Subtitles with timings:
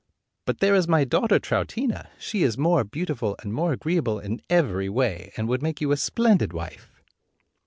[0.47, 4.89] "But there is my daughter Troutina; she is more beautiful and more agreeable in every
[4.89, 6.89] way, and would make you a splendid wife."